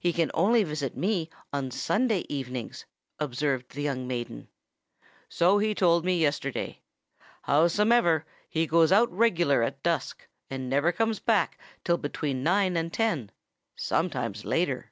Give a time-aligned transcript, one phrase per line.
[0.00, 2.86] "He can only visit me on Sunday evenings,"
[3.18, 4.48] observed the young maiden.
[5.28, 6.80] "So he told me yesterday.
[7.42, 12.90] Howsumever, he goes out regular at dusk, and never comes back till between nine and
[12.90, 14.90] ten—sometimes later."